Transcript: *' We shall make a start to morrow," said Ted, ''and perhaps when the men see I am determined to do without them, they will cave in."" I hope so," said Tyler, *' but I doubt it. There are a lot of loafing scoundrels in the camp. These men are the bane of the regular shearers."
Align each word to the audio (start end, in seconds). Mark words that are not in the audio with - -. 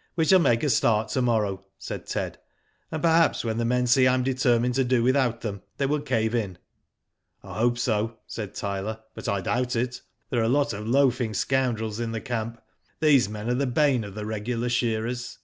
*' 0.00 0.14
We 0.16 0.26
shall 0.26 0.38
make 0.38 0.62
a 0.62 0.70
start 0.70 1.08
to 1.08 1.22
morrow," 1.22 1.64
said 1.76 2.06
Ted, 2.06 2.38
''and 2.92 3.02
perhaps 3.02 3.44
when 3.44 3.58
the 3.58 3.64
men 3.64 3.88
see 3.88 4.06
I 4.06 4.14
am 4.14 4.22
determined 4.22 4.76
to 4.76 4.84
do 4.84 5.02
without 5.02 5.40
them, 5.40 5.62
they 5.78 5.86
will 5.86 5.98
cave 6.02 6.36
in."" 6.36 6.58
I 7.42 7.58
hope 7.58 7.78
so," 7.78 8.18
said 8.28 8.54
Tyler, 8.54 9.00
*' 9.08 9.14
but 9.16 9.28
I 9.28 9.40
doubt 9.40 9.74
it. 9.74 10.00
There 10.30 10.38
are 10.38 10.44
a 10.44 10.48
lot 10.48 10.72
of 10.72 10.86
loafing 10.86 11.34
scoundrels 11.34 11.98
in 11.98 12.12
the 12.12 12.20
camp. 12.20 12.62
These 13.00 13.28
men 13.28 13.50
are 13.50 13.54
the 13.54 13.66
bane 13.66 14.04
of 14.04 14.14
the 14.14 14.24
regular 14.24 14.68
shearers." 14.68 15.38